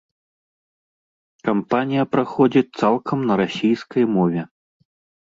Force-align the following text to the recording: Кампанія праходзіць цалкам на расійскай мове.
Кампанія 1.51 2.03
праходзіць 2.13 2.67
цалкам 2.79 3.17
на 3.29 3.33
расійскай 3.45 4.03
мове. 4.19 4.41